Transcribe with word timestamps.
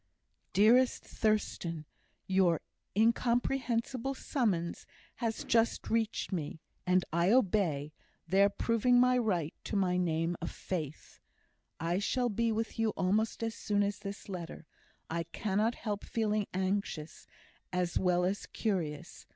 DEAREST 0.53 1.03
THURSTAN, 1.03 1.85
Your 2.25 2.59
incomprehensible 2.97 4.15
summons 4.15 4.87
has 5.17 5.43
just 5.43 5.91
reached 5.91 6.31
me, 6.31 6.59
and 6.87 7.05
I 7.13 7.29
obey, 7.29 7.93
thereby 8.27 8.55
proving 8.57 8.99
my 8.99 9.19
right 9.19 9.53
to 9.65 9.75
my 9.75 9.97
name 9.97 10.37
of 10.41 10.49
Faith. 10.49 11.19
I 11.79 11.99
shall 11.99 12.29
be 12.29 12.51
with 12.51 12.79
you 12.79 12.89
almost 12.97 13.43
as 13.43 13.53
soon 13.53 13.83
as 13.83 13.99
this 13.99 14.27
letter. 14.27 14.65
I 15.07 15.21
cannot 15.25 15.75
help 15.75 16.03
feeling 16.03 16.47
anxious, 16.51 17.27
as 17.71 17.99
well 17.99 18.25
as 18.25 18.47
curious. 18.47 19.27